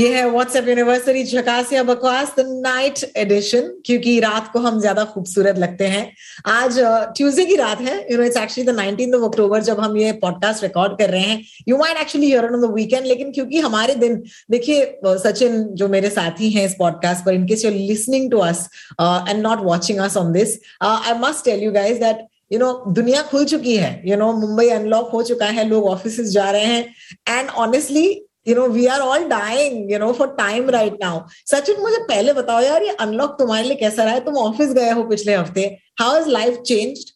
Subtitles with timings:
[0.00, 5.04] ये है WhatsApp university झकास या बकवास द नाइट एडिशन क्योंकि रात को हम ज़्यादा
[5.04, 6.04] खूबसूरत लगते हैं।
[6.48, 6.78] आज
[7.16, 10.12] ट्यूसडे की रात है। You know it's actually the 19th of October जब हम ये
[10.22, 13.94] पॉडकास्ट रिकॉर्ड कर रहे हैं। You might actually hear on the weekend लेकिन क्योंकि हमारे
[13.96, 14.16] दिन,
[14.50, 18.68] देखिए सचिन जो मेरे साथी हैं इस पॉडकास्ट पर in case you listening to us
[19.00, 23.22] and not watching us on this I must tell you guys that you know दुनिया
[23.30, 26.84] खुल चुकी है। यू नो मुंबई अनलॉक हो चुका है, लोग ऑफ़िस जा रहे हैं।
[27.28, 28.08] And honestly
[28.48, 32.32] you know we are all dying you know for time right now Sachin मुझे पहले
[32.32, 34.20] बताओ यार ये अनलॉक तुम्हारे लिए कैसा रहा है?
[34.20, 35.78] तुम ऑफ़िस गए हो पिछले हफ़्ते.
[35.98, 37.12] हाउ इज़ लाइफ चेंज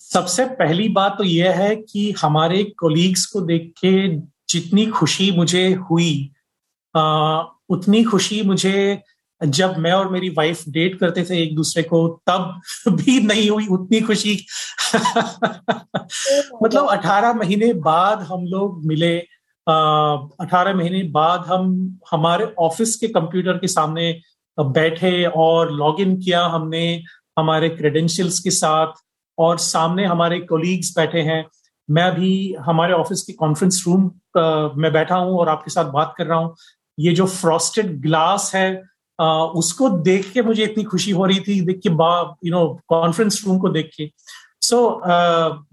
[0.00, 4.16] सबसे पहली बात तो यह है कि हमारे कोलीग्स को देख के
[4.48, 6.30] जितनी खुशी मुझे हुई
[6.96, 9.02] आ, उतनी खुशी मुझे
[9.44, 13.66] जब मैं और मेरी वाइफ डेट करते थे एक दूसरे को तब भी नहीं हुई
[13.66, 14.46] उतनी खुशी।
[16.62, 19.35] मतलब अठारह महीने बाद हम लोग मिले
[19.68, 24.12] अठारह महीने बाद हम हमारे ऑफ़िस के कंप्यूटर के सामने
[24.58, 26.84] बैठे और लॉग इन किया हमने
[27.38, 28.92] हमारे क्रेडेंशियल्स के साथ
[29.38, 31.44] और सामने हमारे कोलीग्स बैठे हैं।
[31.88, 34.04] मैं भी हमारे ऑफ़िस के कॉन्फ्रेंस रूम
[34.82, 36.54] में बैठा हूँ और आपके साथ बात कर रहा हूँ।
[36.98, 38.82] ये जो फ्रॉस्टेड ग्लास है
[39.18, 43.42] आ, उसको देख के मुझे इतनी खुशी हो रही थी देख के यू नो कॉन्फ्रेंस
[43.46, 44.10] रूम को देख के।
[44.62, 44.78] So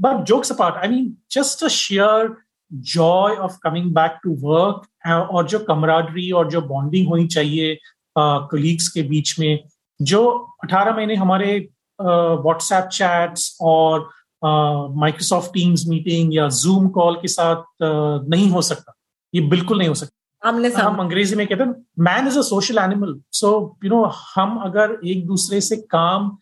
[0.01, 2.35] but jokes apart I mean just a share
[2.73, 7.79] joy of coming back to work और जो कमराडरी और जो बॉन्डिंग होनी चाहिए
[8.17, 9.59] कलीग्स uh, के बीच में
[10.01, 14.09] जो 18 महीने हमारे व्हाट्सएप uh, चैट्स और
[14.95, 18.93] माइक्रोसॉफ्ट टीम्स मीटिंग या जूम कॉल के साथ uh, नहीं हो सकता।
[19.35, 22.77] ये बिल्कुल नहीं हो सकता। हमने हम अंग्रेज़ी में कहते हैं man is a social
[22.77, 26.37] animal so you know हम अगर एक दूसरे से काम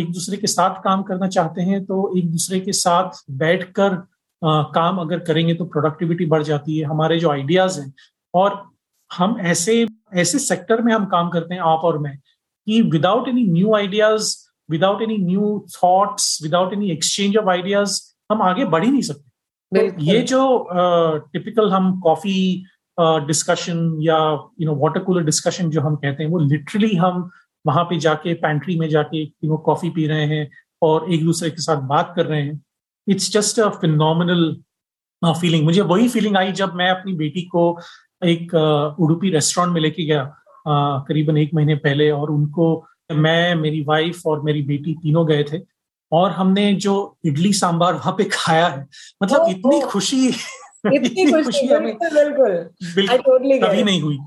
[0.00, 4.09] एक दूसरे के साथ काम करना चाहते हैं तो एक दूसरे के साथ बैठकर
[4.44, 7.92] काम अगर करेंगे तो प्रोडक्टिविटी बढ़ जाती है हमारे जो आइडियाज़ हैं।
[8.34, 8.62] और
[9.10, 13.44] हम ऐसे ऐसे सेक्टर में हम काम करते हैं आप और मैं कि without any
[13.48, 14.34] new ideas
[14.70, 18.00] without any new thoughts without any exchange of ideas
[18.32, 19.28] हम आगे बढ़ ही नहीं सकते।
[19.88, 20.68] तो ये जो
[21.32, 22.64] टिपिकल uh, हम कॉफ़ी
[22.98, 24.16] डिस्कशन uh, या
[24.60, 27.30] you know water cooler discussion जो हम कहते हैं वो लिटरली हम
[27.64, 30.50] वहाँ पे जाके पैंट्री में जाके यू नो कॉफ़ी पी रहे हैं
[30.82, 32.60] और एक दूसरे के साथ बात कर रहे हैं।
[33.08, 34.44] It's just a phenomenal
[35.22, 37.64] feeling मुझे वही फीलिंग आई जब मैं अपनी बेटी को
[38.24, 42.72] एक uh, उडुपी रेस्टोरेंट में लेके गया uh, करीबन एक महीने पहले और उनको
[43.12, 45.60] मैं मेरी वाइफ और मेरी बेटी तीनों गए थे
[46.12, 46.94] और हमने जो
[47.24, 48.86] इडली सांबार वहाँ पे खाया है
[49.22, 50.30] मतलब इतनी खुशी
[50.84, 52.52] इतनी खुशी बिल्कुल
[52.94, 54.18] बिल्कुल। कभी नहीं हुई।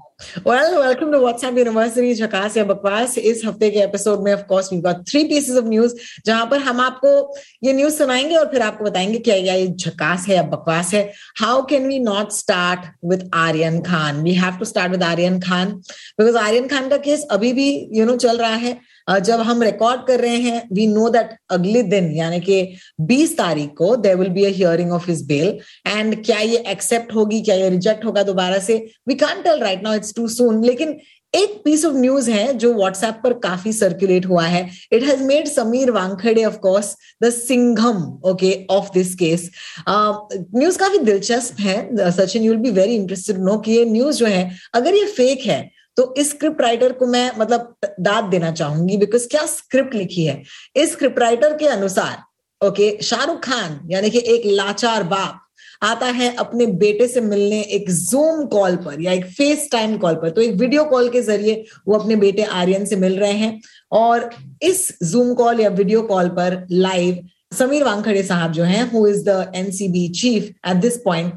[0.46, 4.72] Well, welcome to WhatsApp University झकास या बकवास। इस हफ़्ते के एपिसोड में of course
[4.74, 8.62] we got three pieces of news जहाँ पर हम आपको ये न्यूज़ सुनाएँगे और फिर
[8.62, 11.04] आपको बताएँगे क्या ये झकास है या बकवास है।
[11.40, 15.72] How can we not start with Aryan Khan we have to start with Aryan Khan
[16.20, 19.40] because Aryan Khan का केस अभी भी यू you नो know, चल रहा है। जब
[19.42, 23.96] हम रिकॉर्ड कर रहे हैं वी नो दैट अगले दिन, यानी कि 20 तारीख को
[23.98, 28.06] there will be a of his bail and क्या ये एक्सेप्ट होगी, क्या ये रिजेक्ट
[28.06, 28.86] होगा दोबारा से?
[29.08, 30.98] We can tell right now it's too soon लेकिन
[31.34, 34.70] एक पीस ऑफ़ न्यूज़ है जो व्हाट्सएप पर काफ़ी सर्कुलेट हुआ है.
[34.94, 39.50] It has made Sameer Wankhede of course the Singham okay of this case
[39.90, 42.12] news काफ़ी दिलचस्प है.
[42.12, 45.62] Sachin you'll be very interested know कि ये न्यूज़ जो है, अगर ये फेक है
[45.98, 50.42] तो इस स्क्रिप्ट राइटर को मैं मतलब दाद देना चाहूँगी बिकॉज़ क्या स्क्रिप्ट लिखी है?
[50.76, 52.22] इस स्क्रिप्ट राइटर के अनुसार
[52.62, 55.40] ओके शाहरुख खान, यानी कि एक लाचार बाप,
[55.84, 60.16] आता है अपने बेटे से मिलने एक जूम कॉल पर, या एक फेस टाइम कॉल
[60.16, 63.60] पर। तो एक वीडियो कॉल के ज़रिए वो अपने बेटे आर्यन से मिल रहे हैं,
[63.92, 64.30] और
[64.62, 67.24] इस जूम कॉल या वीडियो कॉल पर लाइव
[67.54, 71.34] समीर वांगखड़े साहब जो हैं who is the NCB chief at this point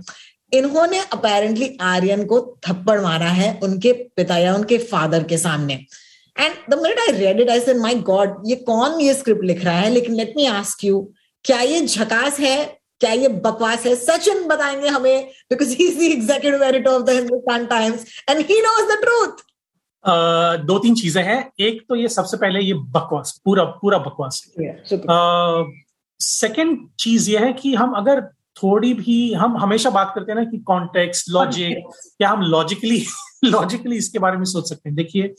[0.52, 5.74] इन्होंने अपेरेंटली आर्यन को थप्पड़ मारा है उनके पिता या उनके फादर के सामने।
[6.36, 9.64] And the minute I read it I said my god ये कौन ये स्क्रिप्ट लिख
[9.64, 9.90] रहा है?
[9.90, 11.00] लेकिन लेट मी आस्क यू
[11.44, 12.64] क्या ये झकास है?
[13.00, 13.94] क्या ये बकवास है?
[13.96, 18.60] सचिन बताएँगे हमें because he is the executive editor of the Hindustan Times and he
[18.62, 19.44] knows the truth
[20.66, 24.42] दो तीन चीज़ें हैं। एक तो ये सबसे पहले ये बकवास पूरा पूरा बकवास।
[26.20, 28.20] सेकंड uh, चीज़ ये है कि हम अगर
[28.62, 31.82] थोड़ी भी हम हमेशा बात करते हैं ना कि कॉन्टेक्स्ट लॉजिक
[32.18, 33.04] क्या हम लॉजिकली
[33.44, 35.34] लॉजिकली इसके बारे में सोच सकते हैं। देखिए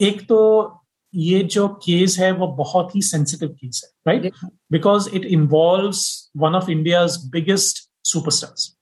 [0.00, 0.76] एक तो
[1.14, 4.32] ये जो केस है वो बहुत ही सेंसिटिव केस है right
[4.72, 5.92] because it involve
[6.36, 8.76] one of India biggest superstars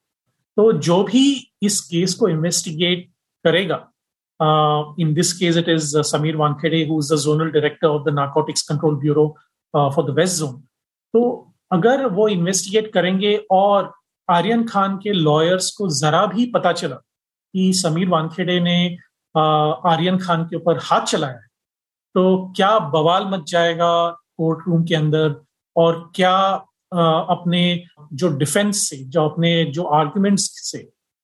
[0.57, 3.11] तो जो भी इस केस को इन्वेस्टिगेट
[3.45, 3.93] करेगा
[5.01, 8.63] in this case it is Sameer Wankhede who is the zonal director of the Narcotics
[8.63, 9.37] Control Bureau
[9.75, 10.61] for the west zone
[11.15, 13.93] तो अगर वो investigate करेंगे और
[14.29, 18.97] आर्यन खान के लॉयर्स को जरा भी पता चला कि समीर वानखेड़े ने
[19.35, 21.47] आर्यन खान के ऊपर हाथ चलाया है
[22.15, 23.91] तो क्या बवाल मच जाएगा
[24.38, 25.35] कोर्ट रूम के अंदर?
[25.76, 26.38] और क्या
[26.93, 30.79] अपने जो डिफेंस से, जो अपने जो आर्ग्यूमेंट्स से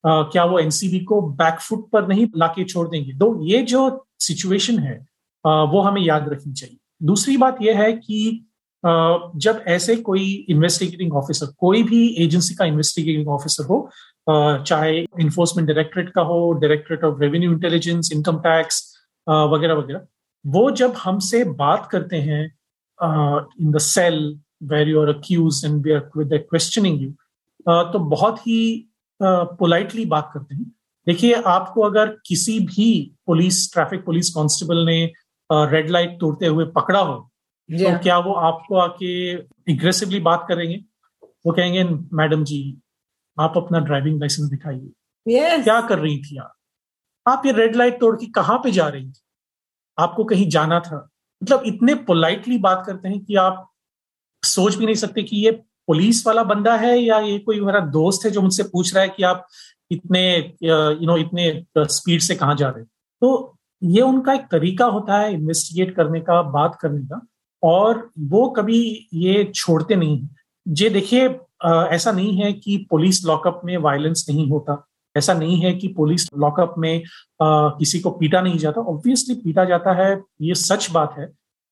[0.05, 3.13] क्या वो एनसीबी को बैकफुट पर नहीं लाके छोड़ देंगे?
[3.13, 4.97] तो ये जो सिचुएशन है
[5.45, 8.47] वो हमें याद रखनी चाहिए। दूसरी बात यह है कि
[8.87, 13.89] जब ऐसे कोई इन्वेस्टिगेटिंग ऑफिसर कोई भी एजेंसी का इन्वेस्टिगेटिंग ऑफिसर हो
[14.29, 18.83] चाहे इन्फोर्समेंट डायरेक्टरेट का हो Directorate of Revenue Intelligence income tax
[19.27, 20.01] वगैरह वगैरह,
[20.45, 22.45] वो जब हमसे बात करते हैं
[23.61, 24.19] in the cell
[24.63, 27.11] where you are accused and we are with questioning you
[27.67, 28.91] तो बहुत ही
[29.23, 30.65] पोलाइटली बात करते हैं।
[31.07, 35.05] देखिए, आपको अगर किसी भी पुलिस ट्रैफ़िक पुलिस कांस्टेबल ने
[35.51, 37.17] रेड लाइट तोड़ते हुए पकड़ा हो
[37.69, 39.31] तो। क्या वो आपको आके
[39.73, 40.77] एग्रेसिवली बात करेंगे?
[41.47, 42.79] वो कहेंगे मैडम जी
[43.41, 44.91] आप अपना ड्राइविंग लाइसेंस दिखाइए।
[45.29, 45.65] Yes.
[45.65, 46.55] क्या कर रही थी आप?
[47.27, 49.21] आप ये रेड लाइट तोड़ के कहाँ पे जा रही थी?
[49.99, 51.09] आपको कहीं जाना था?
[51.43, 53.71] मतलब इतने पोलाइटली बात करते हैं कि आप
[54.43, 55.51] सोच भी नहीं सकते कि ये
[55.87, 59.09] पुलिस वाला बंदा है या ये कोई मेरा दोस्त है जो मुझसे पूछ रहा है
[59.09, 59.47] कि आप
[59.91, 62.91] इतने यू नो इतने स्पीड से कहाँ जा रहे हैं?
[63.21, 67.27] तो ये उनका एक तरीका होता है इन्वेस्टिगेट करने का बात करने का।
[67.65, 70.29] और वो कभी ये छोड़ते नहीं
[70.67, 71.29] जे देखिए
[71.67, 74.85] ऐसा नहीं है कि पुलिस लॉकअप में वायलेंस नहीं होता।
[75.17, 76.97] ऐसा नहीं है कि पुलिस लॉकअप में
[77.43, 81.27] आ, किसी को पीटा नहीं जाता। ऑब्वियसली पीटा जाता है ये सच बात है।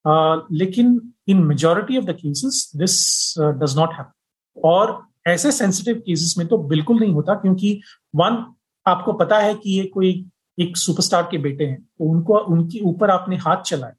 [0.04, 2.94] आ, लेकिन in majority of the cases this
[3.38, 7.80] does not happen और ऐसे सेंसिटिव केसेस में तो बिल्कुल नहीं होता क्योंकि
[8.16, 8.44] वन
[8.86, 10.10] आपको पता है कि ये कोई
[10.58, 13.92] एक सुपरस्टार के बेटे हैं। तो उनको उनके ऊपर आपने हाथ चलाए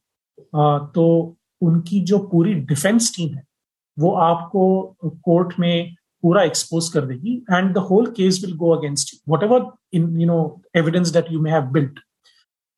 [0.96, 3.44] तो उनकी जो पूरी डिफेंस टीम है,
[3.98, 9.14] वो आपको कोर्ट में पूरा एक्सपोज कर देगी and the whole case will go against
[9.14, 12.00] you whatever in you know evidence that you may have built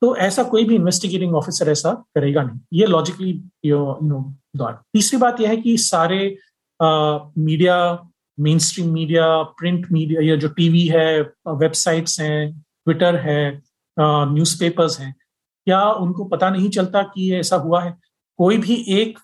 [0.02, 3.30] तो ऐसा कोई भी इन्वेस्टिगेटिंग ऑफिसर ऐसा करेगा नहीं। ये लॉजिकली
[3.64, 4.18] यू नो
[4.56, 6.36] दौर तीसरी बात यह है कि सारे
[6.80, 7.76] media
[8.58, 9.26] mainstream media
[9.58, 13.62] print media या जो टीवी है वेबसाइट्स हैं ट्विटर है
[13.96, 15.14] न्यूज़पेपर्स हैं,
[15.66, 17.94] क्या उनको पता नहीं चलता कि ये ऐसा हुआ है?
[18.38, 19.18] कोई भी एक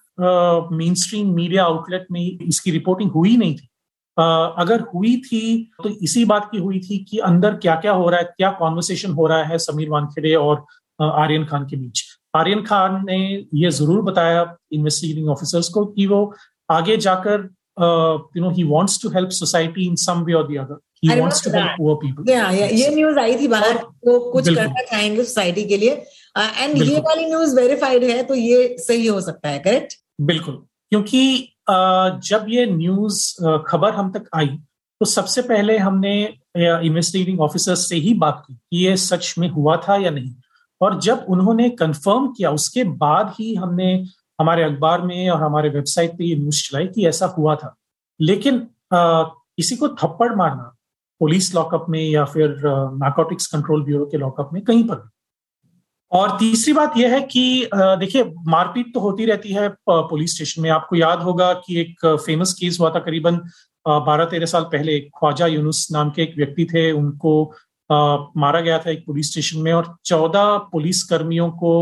[0.73, 3.69] मेन स्ट्रीम मीडिया आउटलेट में इसकी रिपोर्टिंग हुई नहीं थी।
[4.17, 5.41] अगर हुई थी
[5.83, 9.13] तो इसी बात की हुई थी कि अंदर क्या क्या हो रहा है, क्या कॉन्वर्सेशन
[9.13, 10.65] हो रहा है समीर वानखेड़े और
[10.99, 12.03] आर्यन खान के बीच।
[12.37, 13.19] आर्यन खान ने
[13.55, 16.33] यह ज़रूर बताया इन्वेस्टिगेटिंग ऑफिसर्स को कि वो
[16.69, 17.49] आगे जाकर
[18.37, 21.51] you know he wants to help society in some way और the other wants to
[21.51, 25.93] help poor people ये न्यूज़ आई थी बाहर वो कुछ करना चाहेंगे सोसाइटी के लिए।
[26.37, 30.55] एंड ये वाली न्यूज़ वेरीफाइड है तो ये सही हो सकता है करेक्ट बिल्कुल।
[30.91, 33.25] क्योंकि जब ये न्यूज़
[33.69, 36.15] खबर हम तक आई तो सबसे पहले हमने
[36.57, 40.35] इन्वेस्टिगेटिंग ऑफिसर से ही बात की कि ये सच में हुआ था या नहीं।
[40.81, 43.95] और जब उन्होंने कंफर्म किया उसके बाद ही हमने
[44.41, 47.75] हमारे अखबार में और हमारे वेबसाइट पे ये न्यूज़ चलाई कि ऐसा हुआ था।
[48.21, 50.72] लेकिन आ, किसी को थप्पड़ मारना
[51.23, 52.55] पुलिस लॉकअप में या फिर
[52.99, 55.09] नार्कोटिक्स कंट्रोल ब्यूरो के लॉकअप में, कहीं पर भी।
[56.13, 60.69] और तीसरी बात यह है कि देखिए, मारपीट तो होती रहती है पुलिस स्टेशन में।
[60.71, 63.37] आपको याद होगा कि एक फ़ेमस केस हुआ था करीबन
[63.87, 67.45] बारह तेरह साल पहले। ख्वाजा यूनुस नाम के एक व्यक्ति थे, उनको
[67.91, 71.75] मारा गया था एक पुलिस स्टेशन में और चौदह पुलिस कर्मियों को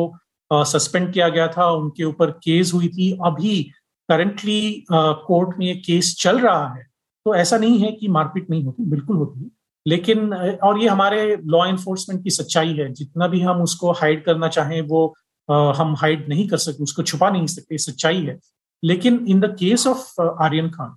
[0.50, 3.62] सस्पेंड किया गया था। उनके ऊपर केस हुई थी। अभी
[4.08, 6.86] करंटली कोर्ट में ये केस चल रहा है।
[7.26, 9.50] तो ऐसा नहीं है कि मारपीट नहीं होती बिल्कुल होती है।
[9.86, 14.48] लेकिन और ये हमारे लॉ इन्फोर्समेंट की सच्चाई है। जितना भी हम उसको हाइड करना
[14.48, 15.14] चाहें वो
[15.48, 18.38] आ, हम हाइड नहीं कर सकते उसको छुपा नहीं सकते सच्चाई है।
[18.82, 20.96] लेकिन in the case of Aryan Khan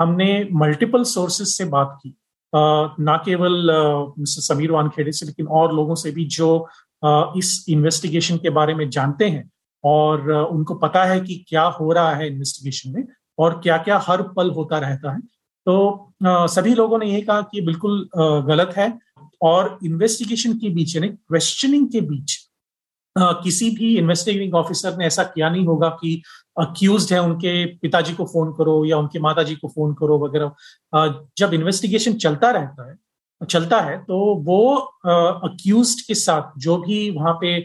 [0.00, 2.16] हमने मल्टीपल सोर्सेज से बात की।
[2.52, 3.70] ना केवल
[4.20, 6.48] समीर वानखेड़े से लेकिन और लोगों से भी जो
[7.38, 9.50] इस इन्वेस्टिगेशन के बारे में जानते हैं
[9.84, 13.04] और उनको पता है कि क्या हो रहा है इन्वेस्टिगेशन में
[13.38, 15.20] और क्या क्या हर पल होता रहता है।
[15.66, 18.08] तो सभी लोगों ने यही कहा कि बिल्कुल
[18.48, 18.92] गलत है
[19.42, 22.36] और इन्वेस्टिगेशन के बीच, यानी क्वेश्चनिंग के बीच
[23.16, 26.22] किसी भी इन्वेस्टिगेटिंग ऑफिसर ने ऐसा किया नहीं होगा कि
[26.56, 30.52] अक्यूज है, उनके पिताजी को फ़ोन करो या उनके माताजी को फ़ोन करो वगैरह।
[31.38, 32.96] जब इन्वेस्टिगेशन चलता रहता है,
[33.40, 34.74] चलता है तो वो
[35.06, 37.56] अक्यूज के साथ जो भी वहाँ पे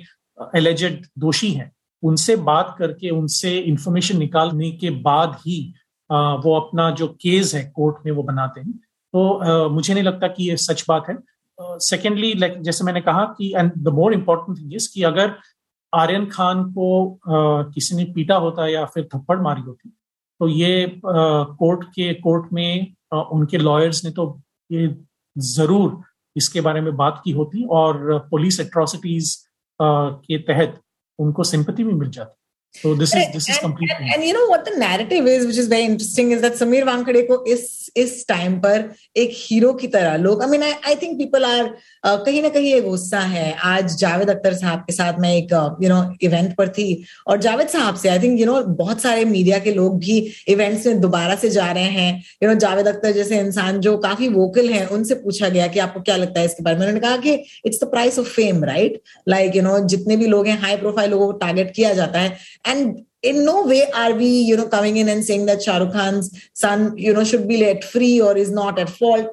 [0.56, 1.72] एलिजेड दोषी हैं,
[2.04, 5.74] उनसे बात करके, उनसे इंफॉर्मेशन निकालने के बाद ही
[6.10, 8.74] वो अपना जो केस है कोर्ट में वो बनाते हैं।
[9.14, 11.18] तो मुझे नहीं लगता कि ये सच बात है।
[11.60, 15.34] सेकेंडली लाइक जैसे मैंने कहा कि and the more important thing is कि अगर
[15.94, 17.20] आर्यन खान को
[17.74, 22.94] किसी ने पीटा होता या फिर थप्पड़ मारी होती तो ये कोर्ट के, कोर्ट में
[23.14, 24.96] उनके लॉयर्स ने तो ये
[25.36, 26.02] ज़रूर
[26.36, 29.36] इसके बारे में बात की होती और पुलिस एट्रोसिटीज
[29.80, 30.80] के तहत
[31.20, 32.36] उनको सिंपति भी मिल जाती।
[32.76, 33.92] So this is this is complete.
[33.92, 36.86] And, and, you know what the narrative is, which is very interesting, is that Samir
[36.86, 41.18] Wankhede को इस इस टाइम पर एक हीरो की तरह लोग I mean I think
[41.18, 41.68] people are
[42.06, 45.90] कहीं ना कहीं एक गुस्सा है आज जावेद अख्तर साहब के साथ मैं एक यू
[45.90, 46.88] नो इवेंट पर थी
[47.28, 50.18] और जावेद साहब से आई थिंक यू नो बहुत सारे मीडिया के लोग भी
[50.50, 53.80] इवेंट्स में दोबारा से जा रहे हैं you you know know, Javed Akhtar जैसे इंसान
[53.80, 56.86] जो काफ़ी वोकल हैं उनसे पूछा गया कि आपको क्या लगता है इसके बारे में
[56.86, 57.34] उन्होंने कहा कि
[57.66, 61.12] it's the price of fame right like you know जितने भी लोग हैं हाई प्रोफ़ाइल
[61.12, 64.98] लोगों को टारगेट किया जाता है and in no way are we, you know, coming
[64.98, 68.52] in and saying that shahrukh khan's son, you know, should be let free or is
[68.52, 69.28] not at fault.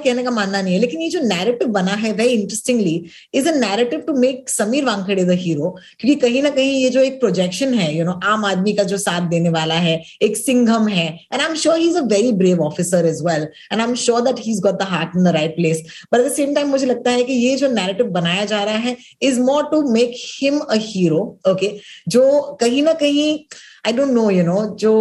[0.00, 2.94] कहने का मानना नहीं है लेकिन ये जो नैरेटिव बना है very interestingly
[3.34, 7.00] is a narrative to make Sameer Wankhede the hero क्योंकि कहीं ना कहीं ये जो
[7.00, 10.88] एक प्रोजेक्शन है यू नो आम आदमी का जो साथ देने वाला है एक सिंघम
[10.88, 13.86] है and I am sure he is a very brave officer as well and I
[13.86, 16.54] am sure that he got the heart in the right place but at the same
[16.54, 19.82] time मुझे लगता है कि ये जो नैरेटिव बनाया जा रहा है is more to
[19.92, 21.72] make him a hero okay
[22.08, 22.28] जो
[22.60, 23.28] कहीं ना कहीं
[23.86, 24.92] I don't know you know जो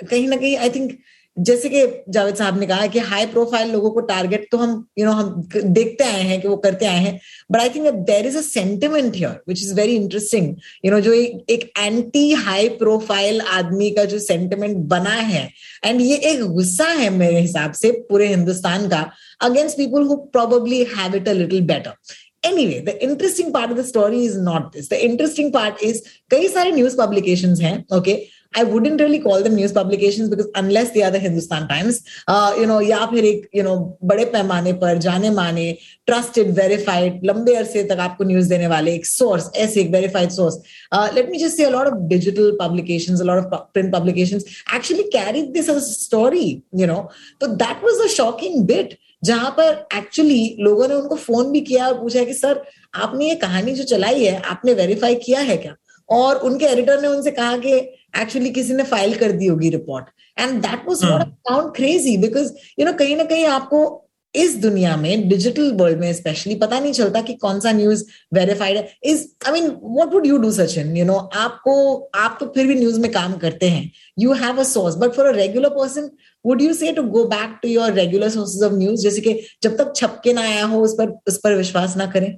[0.00, 0.98] कहीं ना कहीं आई थिंक
[1.36, 5.06] जैसे कि जावेद साहब ने कहा कि हाई प्रोफ़ाइल लोगों को टारगेट तो हम यू
[5.06, 7.18] you नो know, हम देखते आए हैं कि वो करते आए हैं
[7.52, 11.12] but I think there is a sentiment here which is very interesting you know जो
[11.12, 15.48] एक एंटी हाई प्रोफ़ाइल आदमी का जो सेंटिमेंट बना है
[15.84, 19.08] एंड ये एक गुस्सा है मेरे हिसाब से पूरे हिंदुस्तान का
[19.40, 23.83] against people who probably have it a little better anyway the interesting part of the
[23.89, 28.17] story is not this the interesting part is कई सारे news publications हैं okay
[28.55, 32.53] I wouldn't really call them news publications because unless they are the Hindustan Times, uh,
[32.57, 35.77] you know, या फिर एक you know बड़े पैमाने पर जाने माने
[36.09, 40.57] trusted, verified, लंबे अरसे तक आपको न्यूज देने वाले एक source, ऐसे एक verified source.
[40.91, 44.45] Uh, let me just say a lot of digital publications, a lot of print publications
[44.67, 47.09] actually carried this as a story, you know.
[47.41, 48.99] So that was a shocking bit.
[49.24, 52.62] जहाँ पर actually लोगों ने उनको phone भी किया और पूछा कि सर
[52.94, 55.76] आपने ये कहानी जो चलाई है आपने वेरीफाई किया है क्या?
[56.08, 57.72] और उनके एडिटर ने उनसे कहा कि
[58.18, 60.06] एक्चुअली किसी ने फ़ाइल कर दी होगी report
[60.40, 64.96] and that was not account crazy because you know कहीं ना कहीं आपको इस दुनिया
[64.96, 68.04] में डिजिटल वर्ल्ड में स्पेशली पता नहीं चलता कि कौन सा न्यूज़
[68.34, 72.46] वेरीफाइड है। Is I mean what would you do Sachin you know आपको, आप तो
[72.54, 75.68] फिर भी न्यूज़ में काम करते हैं। You have a source but for a regular
[75.70, 76.10] person
[76.44, 79.76] would you say to go back to your regular sources of news जैसे कि जब
[79.76, 82.36] तक छपके ना आया हो, उस पर उस पर विश्वास ना करें।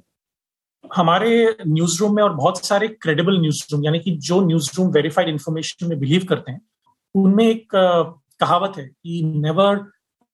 [0.95, 4.91] हमारे न्यूज़ रूम में और बहुत सारे क्रेडिबल न्यूज़ रूम यानी कि जो न्यूज़ रूम
[4.91, 6.61] वेरीफाइड इन्फॉर्मेशन में बिलीव करते हैं,
[7.15, 9.83] उनमें एक कहावत है कि never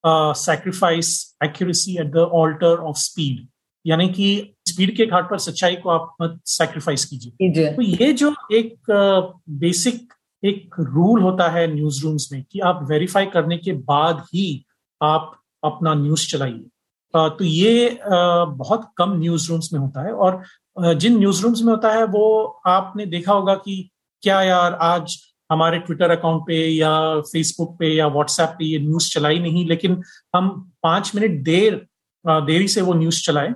[0.06, 3.48] sacrifice accuracy at the altar of speed
[3.86, 7.32] यानी कि स्पीड के घाट पर सच्चाई को आप मत सैक्रिफाइस कीजिए।
[7.75, 8.75] तो ये जो एक
[9.50, 10.13] बेसिक uh,
[10.44, 14.66] एक रूल होता है न्यूज़ रूम्स में कि आप वेरीफाई करने के बाद ही
[15.04, 16.66] आप अपना न्यूज़ चलाइए।
[17.13, 20.44] तो ये बहुत कम न्यूज़ रूम्स में होता है और
[20.96, 23.89] जिन न्यूज़ रूम्स में होता है वो आपने देखा होगा कि
[24.22, 25.18] क्या यार आज
[25.50, 30.01] हमारे ट्विटर अकाउंट पे या फेसबुक पे या व्हाट्सएप पे ये न्यूज़ चलाई नहीं, लेकिन
[30.36, 30.50] हम
[30.84, 31.86] पाँच मिनट देर
[32.25, 33.54] देरी से वो न्यूज़ चलाए।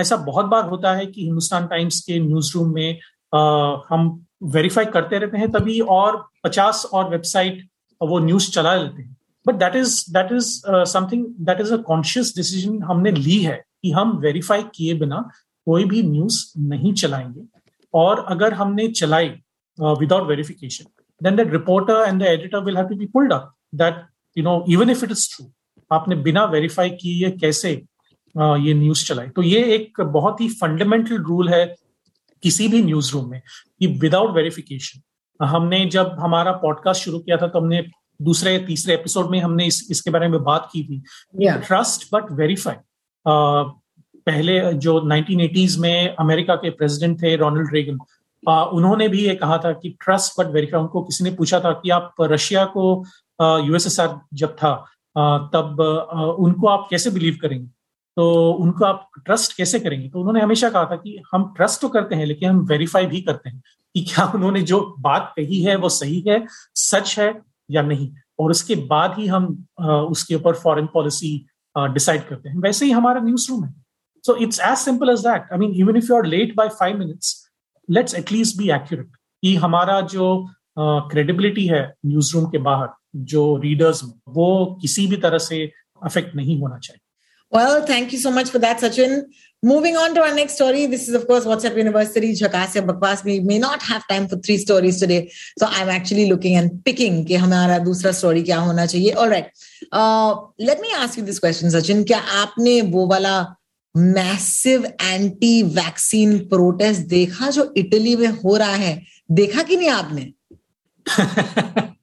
[0.00, 2.98] ऐसा बहुत बार होता है कि हिंदुस्तान टाइम्स के न्यूज़ रूम में
[3.88, 7.66] हम वेरीफाई करते रहते हैं, तभी और पचास और वेबसाइट
[8.00, 10.50] वो न्यूज़ चला लेते हैं। But that is that is
[10.92, 15.28] something that is a conscious decision हमने ली है कि हम वेरीफाई किए बिना
[15.66, 17.46] कोई भी न्यूज़ नहीं चलाएँगे।
[17.94, 19.28] और अगर हमने चलाई
[19.78, 20.84] without verification
[21.22, 24.06] then that reporter and the editor will have to be pulled up that
[24.38, 25.52] you know even if it is true
[25.92, 27.70] आपने बिना वेरीफाई किए कैसे
[28.38, 31.76] ये न्यूज़ चलाई तो ये एक बहुत ही फंडामेंटल रूल है
[32.42, 33.42] किसी भी न्यूज़ रूम में
[33.78, 35.00] कि विदाउट वेरिफिकेशन
[35.44, 37.86] हमने जब हमारा पॉडकास्ट शुरू किया था तो हमने
[38.22, 41.02] दूसरे तीसरे एपिसोड में हमने इस, इसके बारे में बात की थी।
[41.50, 42.74] ट्रस्ट बट वेरीफाई
[43.28, 47.98] पहले जो 1980s में अमेरिका के प्रेसिडेंट थे रोनाल्ड रेगन
[48.42, 51.72] uh, उन्होंने भी ये कहा था कि ट्रस्ट बट वेरीफाई उनको किसी ने पूछा था
[51.72, 53.04] कि आप रशिया को
[53.40, 54.70] यूएसएसआर जब था
[55.18, 55.80] आ, तब
[56.12, 57.66] आ, उनको आप कैसे बिलीव करेंगे?
[58.16, 60.08] तो उनको आप ट्रस्ट कैसे करेंगे?
[60.08, 63.20] तो उन्होंने हमेशा कहा था कि हम ट्रस्ट तो करते हैं लेकिन हम वेरीफाई भी
[63.22, 63.62] करते हैं
[63.94, 68.10] कि क्या उन्होंने जो बात कही है वो सही है सच है या नहीं?
[68.38, 71.46] और उसके बाद ही हम उसके ऊपर फॉरेन पॉलिसी
[71.78, 73.74] डिसाइड करते हैं। वैसे ही हमारा न्यूज़ रूम है।
[74.24, 76.98] So it's as simple as that I mean even if you are late by five
[76.98, 77.47] minutes
[77.90, 79.10] let's at least be accurate
[79.42, 80.28] कि हमारा जो
[80.78, 82.88] क्रेडिबिलिटी uh, है न्यूज़ रूम के बाहर
[83.32, 85.64] जो रीडर्स में वो किसी भी तरह से
[86.04, 87.06] अफेक्ट नहीं होना चाहिए
[87.52, 89.22] Well, thank you so much for that, Sachin.
[89.62, 90.84] Moving on to our next story.
[90.86, 93.24] This is, of course, WhatsApp University, Jhakasya Bakwas.
[93.24, 95.32] We may not have time for three stories today.
[95.58, 99.14] So I'm actually looking and picking कि हमारा दूसरा story क्या होना चाहिए.
[99.14, 99.48] All right.
[99.90, 102.04] Uh, let me ask you this question, Sachin.
[102.04, 103.34] क्या आपने वो वाला
[103.98, 110.32] मैसिव एंटी वैक्सीन प्रोटेस्ट देखा जो इटली में हो रहा है। देखा कि नहीं आपने?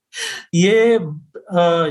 [0.56, 1.00] ये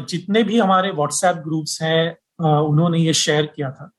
[0.08, 3.90] जितने भी हमारे व्हाट्सएप ग्रुप्स हैं उन्होंने ये शेयर किया था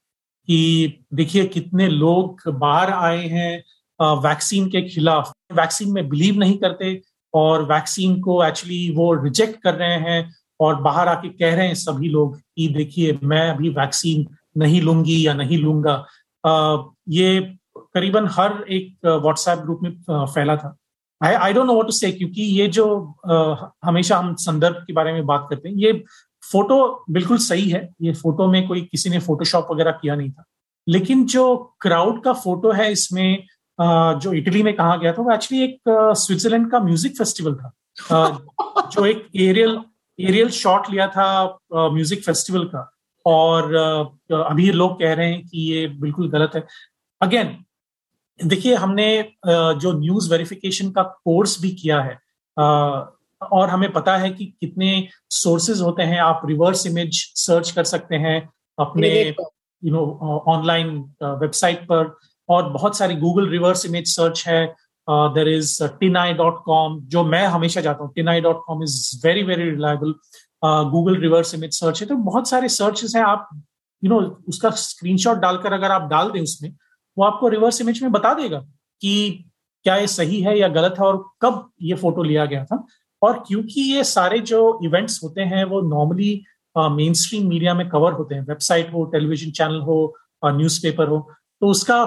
[0.46, 3.64] कि देखिए कितने लोग बाहर आए हैं
[4.02, 7.02] वैक्सीन के खिलाफ। वैक्सीन में बिलीव नहीं करते
[7.34, 11.74] और वैक्सीन को एक्चुअली वो रिजेक्ट कर रहे हैं और बाहर आके कह रहे हैं
[11.74, 16.04] सभी लोग कि देखिए मैं अभी वैक्सीन नहीं लूँगी या नहीं लूँगा।
[17.10, 17.40] ये
[17.94, 20.76] करीबन हर एक व्हाट्सएप ग्रुप में फैला था।
[21.20, 22.86] I I don't know what to say क्योंकि ये जो
[23.84, 25.92] हमेशा हम संदर्भ के बारे में बात करते हैं, ये
[26.42, 30.44] फ़ोटो बिल्कुल सही है। ये फ़ोटो में कोई किसी ने फोटोशॉप वगैरह किया नहीं था।
[30.86, 33.44] लेकिन जो क्राउड का फ़ोटो है इसमें
[33.78, 35.80] जो इटली में कहा गया था, वो एक्चुअली एक
[36.18, 37.72] स्विट्जरलैंड का म्यूज़िक फेस्टिवल था।
[38.92, 39.80] जो एक एरियल
[40.18, 41.26] एरियल शॉट लिया था
[41.74, 42.90] म्यूज़िक फेस्टिवल का।
[43.26, 43.74] और
[44.34, 46.64] अभी लोग कह रहे हैं कि ये बिल्कुल गलत है।
[47.20, 47.56] अगेन
[48.40, 49.08] देखिए हमने
[49.46, 52.18] जो न्यूज़ वेरिफिकेशन का कोर्स भी किया है
[52.56, 58.16] और हमें पता है कि कितने सोर्सेज होते हैं आप रिवर्स इमेज सर्च कर सकते
[58.16, 58.38] हैं
[58.78, 60.04] अपने यू नो
[60.48, 62.16] ऑनलाइन वेबसाइट पर
[62.48, 64.64] और बहुत सारी गूगल रिवर्स इमेज सर्च है
[65.08, 69.42] there is TinEye dot com जो मैं हमेशा जाता हूँ TinEye dot com is very
[69.42, 70.14] very reliable
[70.90, 74.36] Google reverse image search है तो बहुत सारे सर्चेस हैं आप यू you नो know,
[74.48, 76.70] उसका स्क्रीनशॉट डालकर अगर आप डाल दें उसमें
[77.16, 78.58] वो आपको रिवर्स इमेज में बता देगा
[79.02, 79.44] कि
[79.84, 82.86] क्या ये सही है या गलत है और कब ये फ़ोटो लिया गया था।
[83.22, 86.44] और क्योंकि ये सारे जो इवेंट्स होते हैं वो नॉर्मली
[86.76, 91.18] मेन स्ट्रीम मीडिया में कवर होते हैं वेबसाइट हो टेलीविज़न चैनल हो न्यूज़ न्यूज़पेपर हो
[91.60, 92.02] तो उसका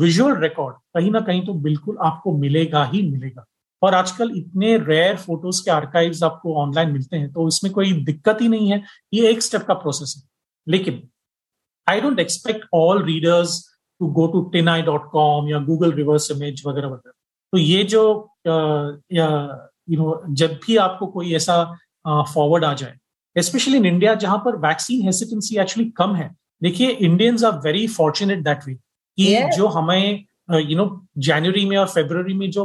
[0.00, 3.44] विजुअल रिकॉर्ड कहीं ना कहीं तो बिल्कुल आपको मिलेगा ही मिलेगा।
[3.82, 8.38] और आजकल इतने रेयर फ़ोटोज़ के आर्काइव्स आपको ऑनलाइन मिलते हैं तो इसमें कोई दिक्कत
[8.40, 8.82] ही नहीं है।
[9.14, 10.22] ये एक स्टेप का प्रोसेस है।
[10.66, 11.02] लेकिन
[11.86, 13.62] I don't expect all readers
[14.00, 17.12] to go to TinEye dot com या गूगल रिवर्स इमेज वगैरह वगैरह।
[17.52, 18.02] तो ये जो
[18.46, 21.62] यू नो जब भी आपको कोई ऐसा
[22.06, 26.30] फॉरवर्ड आ जाए स्पेशली इन इंडिया जहाँ पर वैक्सीन हेसिटेंसी एक्चुअली कम है।
[26.62, 29.56] देखिए Indians are very fortunate that we कि.
[29.56, 30.86] जो हमें यू नो
[31.18, 32.64] जनवरी में और फेब्रवरी में जो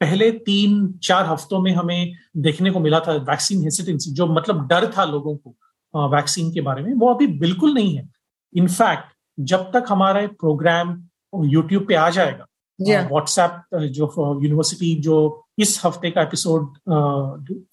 [0.00, 4.92] पहले तीन चार हफ्तों में हमें देखने को मिला था वैक्सीन हेसिटेंसी जो मतलब डर
[4.92, 8.08] था लोगों को वैक्सीन के बारे में वो अभी बिल्कुल नहीं है
[8.54, 11.08] इनफैक्ट जब तक हमारा प्रोग्राम
[11.44, 12.46] यूट्यूब पे आ जाएगा
[12.80, 13.86] व्हाट्सएप yeah.
[13.86, 16.78] जो यूनिवर्सिटी जो इस हफ़्ते का एपिसोड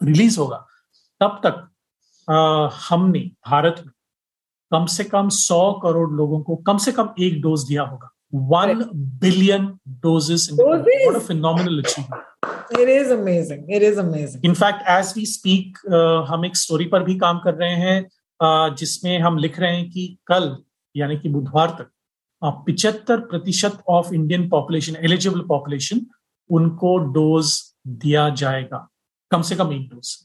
[0.03, 0.65] रिलीज़ होगा
[1.21, 1.69] तब तक
[2.89, 3.91] हमने भारत में
[4.71, 8.83] कम से कम सौ करोड़ लोगों को कम से कम एक डोज दिया होगा one
[9.21, 9.65] billion
[10.03, 10.49] doses
[11.27, 15.77] phenomenal achievement it is amazing it is amazing in fact as we speak
[16.29, 19.89] हम एक स्टोरी पर भी काम कर रहे हैं uh, जिसमें हम लिख रहे हैं
[19.89, 20.55] कि कल
[20.95, 21.89] यानी कि बुधवार तक
[22.41, 26.01] पिछहत्तर प्रतिशत of Indian population eligible population
[26.49, 27.51] उनको डोज
[27.87, 28.87] दिया जाएगा।
[29.31, 30.15] कम से कम एक डोज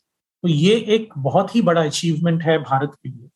[0.45, 3.29] तो ये एक बहुत ही बड़ा अचीवमेंट है भारत के लिए।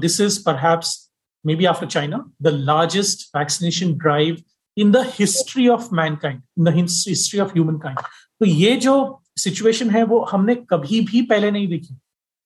[0.00, 1.07] This is perhaps
[1.56, 4.36] be after China the largest vaccination drive
[4.76, 7.98] in the history of mankind in the history of human kind
[8.40, 11.96] तो ये जो सिचुएशन है, वो हमने कभी भी पहले नहीं देखी।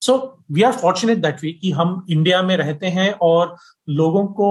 [0.03, 3.57] So we are fortunate that we कि हम इंडिया में रहते हैं और
[3.89, 4.49] लोगों को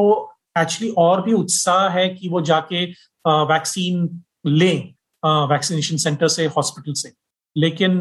[0.57, 2.85] एक्चुअली और भी उत्साह है कि वो जाके
[3.25, 4.93] वैक्सीन लें
[5.49, 7.11] वैक्सीनेशन सेंटर से हॉस्पिटल से।
[7.55, 7.99] लेकिन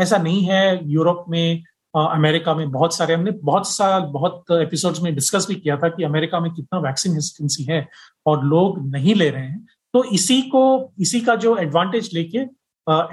[0.00, 1.62] ऐसा नहीं है, यूरोप में
[1.96, 6.04] अमेरिका में बहुत सारे, हमने बहुत साल बहुत एपिसोड्स में डिस्कस भी किया था कि
[6.04, 7.86] अमेरिका में कितना वैक्सीन हेसिटेंसी है
[8.26, 12.38] और लोग नहीं ले रहे हैं। तो इसी को, इसी का जो एडवांटेज लेके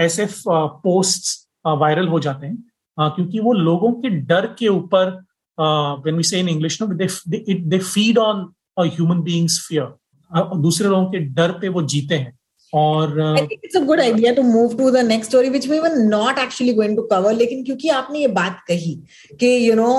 [0.03, 2.63] ऐसे पोस्ट वायरल हो जाते हैं।
[2.99, 5.11] क्योंकि वो लोगों के डर के ऊपर
[5.59, 11.19] when we say in English no they feed on human beings fear दूसरे लोगों के
[11.19, 12.37] डर पे वो जीते हैं।
[12.73, 16.39] और it's a good idea to move to the next story which we were not
[16.39, 18.95] actually going to cover लेकिन क्योंकि आपने ये बात कही
[19.39, 19.91] कि you know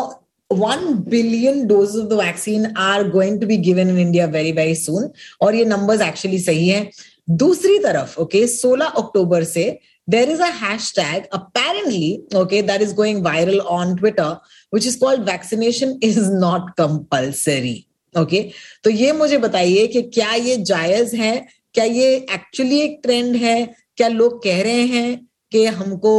[0.50, 4.74] one billion dose of the vaccine are going to be given in India very very
[4.74, 5.10] soon
[5.42, 6.88] और ये numbers actually सही है
[7.30, 9.64] दूसरी तरफ़ ओके okay, 16 अक्टूबर से
[10.08, 14.38] there is a hashtag apparently, okay, that is going viral on Twitter,
[14.70, 17.86] which is called vaccination is not compulsory.
[18.14, 18.52] Okay okay?
[18.84, 21.34] तो ये मुझे बताइए कि क्या ये जायज़ है
[21.74, 23.74] क्या ये एक्चुअली एक ट्रेंड है?
[23.96, 26.12] क्या लोग कह रहे हैं कि हमको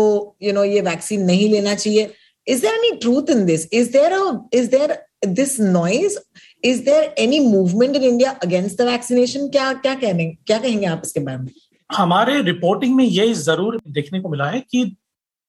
[0.43, 2.09] यू you नो know, ये वैक्सीन नहीं लेना चाहिए?
[2.47, 4.13] Is there any truth in this is there
[4.53, 6.17] is there this noise
[6.65, 11.01] is there any movement in India against the vaccination क्या क्या कहने क्या कहेंगे आप
[11.05, 11.47] इसके बारे में?
[11.89, 14.95] हमारे रिपोर्टिंग में ये ज़रूर देखने को मिला है कि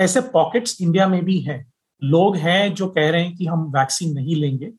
[0.00, 1.64] ऐसे पॉकेट्स इंडिया में भी हैं।
[2.02, 4.70] लोग हैं जो कह रहे हैं कि हम वैक्सीन नहीं लेंगे।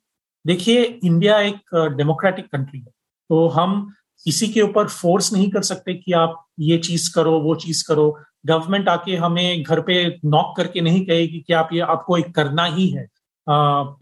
[0.46, 2.92] देखिए इंडिया एक डेमोक्रेटिक कंट्री है।
[3.30, 7.56] तो हम किसी के ऊपर फोर्स नहीं कर सकते कि आप ये चीज़ करो वो
[7.56, 8.08] चीज़ करो।
[8.46, 12.66] गवर्नमेंट आके हमें घर पे नॉक करके नहीं कहेगी कि आप ये आपको एक करना
[12.66, 13.04] ही है।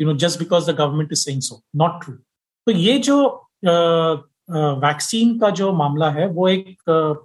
[0.01, 5.29] You know just because the government is saying so not true तो ये जो वैक्सीन
[5.29, 7.15] uh, uh, का जो मामला है वो एक uh,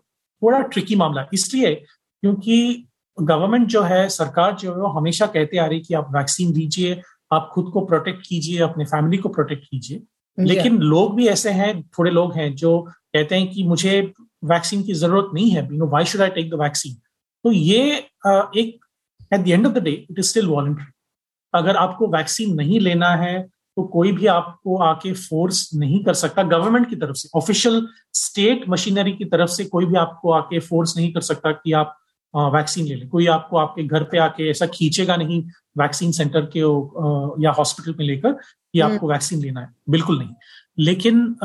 [0.42, 2.84] थोड़ा ट्रिकी मामला है। इसलिए क्योंकि
[3.18, 7.00] गवर्नमेंट जो है सरकार जो है वो हमेशा कहते आ रही कि आप वैक्सीन दीजिए
[7.32, 10.02] आप खुद को प्रोटेक्ट कीजिए अपने फैमिली को प्रोटेक्ट कीजिए।
[10.38, 12.80] लेकिन लोग भी ऐसे हैं, थोड़े लोग हैं जो
[13.14, 14.00] कहते हैं कि मुझे
[14.44, 16.94] वैक्सीन की ज़रूरत नहीं है you know why should I take the vaccine
[17.44, 17.96] तो ये
[18.56, 18.78] एक
[19.34, 20.92] at the end of the day it is still voluntary
[21.54, 23.42] अगर आपको वैक्सीन नहीं लेना है
[23.76, 28.68] तो कोई भी आपको आके फोर्स नहीं कर सकता गवर्नमेंट की तरफ़ से ऑफिशियल स्टेट
[28.68, 31.98] मशीनरी की तरफ़ से कोई भी आपको आके फोर्स नहीं कर सकता कि आप
[32.34, 35.42] वैक्सीन ले लें। कोई आपको आपके घर पे आके ऐसा खींचेगा नहीं
[35.78, 36.60] वैक्सीन सेंटर के
[37.42, 40.28] या हॉस्पिटल में लेकर कि हम्म। आपको वैक्सीन लेना है। बिल्कुल नहीं।
[40.78, 41.36] लेकिन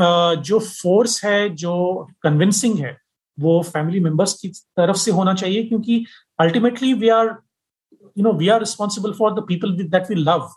[0.46, 1.74] जो फोर्स है जो
[2.24, 2.98] कन्विंसिंग है
[3.38, 6.06] वो फैमिली मेंबर्स की तरफ़ से होना चाहिए क्योंकि
[6.39, 7.26] ultimately we are
[8.17, 10.50] you know we are responsible for the people with that we love.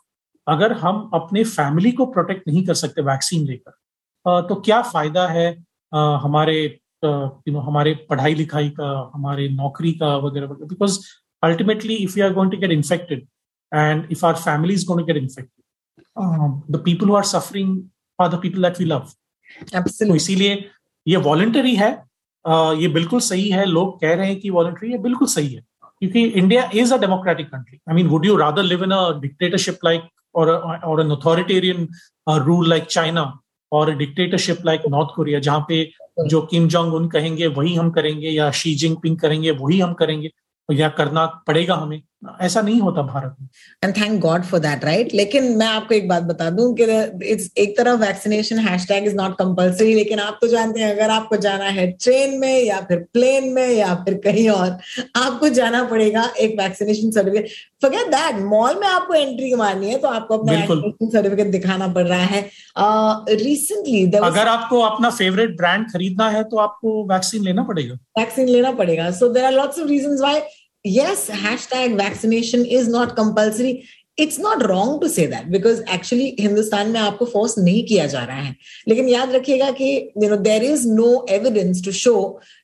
[0.46, 5.48] अगर हम अपने फैमिली को प्रोटेक्ट नहीं कर सकते वैक्सीन लेकर तो क्या फ़ायदा है
[6.22, 6.56] हमारे
[7.04, 10.98] यू नो हमारे पढ़ाई लिखाई का हमारे नौकरी का वगैरह वगैरह because
[11.42, 13.26] ultimately if you are going to get infected
[13.72, 17.78] and if our family is going to get infected the people who are suffering
[18.18, 19.06] are the people that we love
[19.72, 20.58] तो इसीलिए
[21.06, 21.90] ये वॉलेंटरी है
[22.80, 26.24] ये बिल्कुल सही है लोग कह रहे हैं कि वॉलेंटरी है बिल्कुल सही है क्योंकि
[26.40, 30.08] India is a democratic country I mean would you rather live in a dictatorship like
[30.34, 31.88] or, और or an authoritarian
[32.26, 33.26] uh, rule like China
[33.72, 35.82] और डिक्टेटरशिप लाइक नॉर्थ कोरिया जहाँ पे
[36.18, 40.30] जो किम जोंग उन कहेंगे, वही हम करेंगे, या शी जिनपिंग करेंगे, वही हम करेंगे,
[40.68, 42.02] या करना पड़ेगा हमें।
[42.42, 43.48] ऐसा नहीं होता भारत में।
[43.84, 46.84] And thank god for that right लेकिन मैं आपको एक बात बता दूँ कि
[47.32, 51.36] इट्स एक तरफ़ vaccination hashtag is not compulsory लेकिन आप तो जानते हैं अगर आपको
[51.36, 54.76] जाना है ट्रेन में या फिर प्लेन में या फिर कहीं और
[55.16, 57.48] आपको जाना पड़ेगा एक vaccination certificate
[57.82, 62.06] forget that mall में आपको एंट्री मारनी है तो आपको अपना वैक्सीनेशन सर्टिफिकेट दिखाना पड़
[62.06, 62.40] रहा है।
[63.30, 68.48] रिसेंटली uh, अगर आपको अपना फेवरेट ब्रांड खरीदना है तो आपको वैक्सीन लेना पड़ेगा। वैक्सीन
[68.48, 70.40] लेना पड़ेगा। So there are lots of reason why
[70.88, 73.76] yes, hashtag vaccination is not compulsory.
[74.18, 78.22] It's not wrong to say that because actually Hindustan में आपको फोर्स नहीं किया जा
[78.24, 78.54] रहा है
[78.88, 79.88] लेकिन याद रखिएगा कि
[80.22, 82.14] you know there is no evidence to show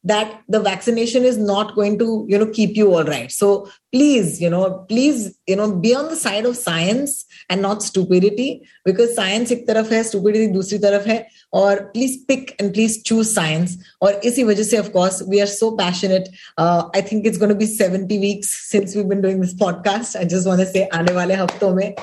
[0.05, 3.51] that the vaccination is not going to you know keep you all right so
[3.93, 8.67] please you know please you know be on the side of science and not stupidity
[8.85, 11.19] because science ek taraf hai stupidity dusri taraf hai
[11.63, 13.77] or please pick and please choose science.
[14.01, 16.29] or isi wajah se of course we are so passionate.
[16.63, 20.19] Uh, i think it's going to be 70 weeks since we've been doing this podcast.
[20.21, 21.95] I just want to say aane wale hafton mein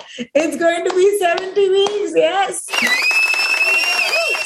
[0.43, 2.65] it's going to be 70 weeks yes.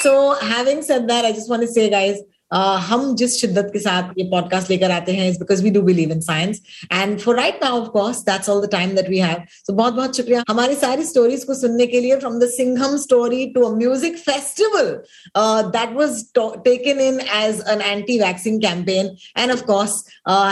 [0.05, 0.13] So
[0.53, 4.24] having said that i just want to say guys हम जिस शिद्दत के साथ ये
[4.30, 6.60] podcast लेकर आते हैं is because we do believe in science
[6.92, 9.94] and for right now of course that's all the time that we have so बहुत
[9.94, 13.74] बहुत शुक्रिया हमारी सारी स्टोरीज को सुनने के लिए from the Singham story to a
[13.76, 14.90] music festival
[15.76, 20.02] that was taken in as an anti vaccine campaign and of course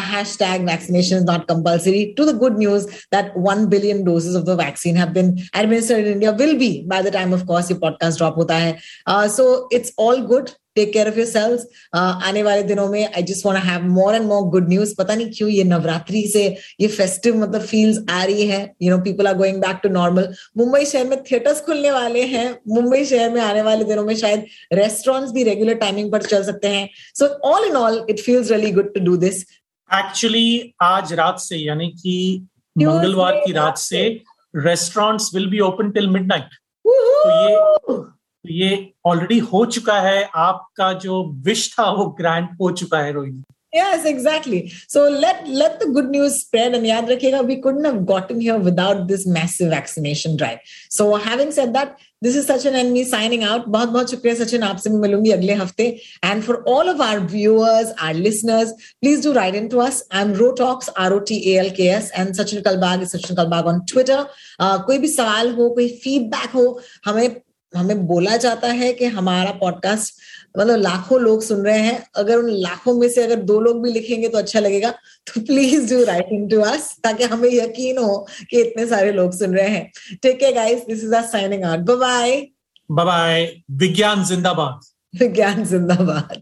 [0.06, 4.56] hashtag vaccination is not compulsory to the good news that 1 billion doses of the
[4.60, 8.22] vaccine have been administered in India will be by the time of course your podcast
[8.22, 8.70] drop hota hai
[9.06, 13.23] uh, so it's all good take care of your selves आने वाले दिनों में I
[13.23, 16.43] just want have more and more good news पता नहीं क्यों ये नवरात्रि से
[16.81, 18.61] ये फेस्टिव मतलब फील्स आ रही है.
[18.81, 22.49] You know people are going back to normal Mumbai शहर में थिएटर्स खुलने वाले हैं.
[22.69, 26.67] मुंबई शहर में आने वाले दिनों में शायद रेस्टोरेंट्स भी रेगुलर टाइमिंग पर चल सकते
[26.67, 26.89] हैं.
[27.15, 29.45] So all in all it feels really good to do this
[29.89, 34.07] actually आज रात से यानी कि मंगलवार की रात से।
[34.53, 36.55] Restaurants will be open till midnight
[36.85, 37.99] तो ये
[38.43, 43.11] तो ये ऑलरेडी हो चुका है आपका जो विश था वो ग्रांट हो चुका है
[43.13, 44.57] Rohini Yes, exactly.
[44.89, 46.73] So let let the good news spread.
[46.75, 50.73] And yaad rakhega, we couldn't have gotten here without this massive vaccination drive.
[50.89, 53.69] So having said that, this is Sachin and me signing out.
[53.75, 55.99] बहुत बहुत शुक्रिया सचिन आपसे मैं मिलूँगी अगले हफ़्ते
[56.31, 60.03] And for all of our viewers, our listeners, please do write into us.
[60.11, 64.19] I'm Rotalks, R-O-T-A-L-K-S, and Sachin Kalbag is Sachin Kalbag on Twitter.
[64.59, 66.67] Uh, कोई भी सवाल हो, कोई feedback हो,
[67.05, 67.41] हमें
[67.73, 70.13] हमें बोला जाता है कि हमारा पॉडकास्ट
[70.59, 73.91] मतलब लाखों लोग सुन रहे हैं। अगर उन लाखों में से अगर दो लोग भी
[73.91, 74.89] लिखेंगे तो अच्छा लगेगा।
[75.27, 78.17] तो please do writing to us ताकि हमें यकीन हो
[78.49, 81.79] कि इतने सारे लोग सुन रहे हैं। ठीक है guys this is our signing out
[81.79, 82.47] bye
[82.89, 86.41] bye bye विज्ञान जिंदाबाद विज्ञान जिंदाबाद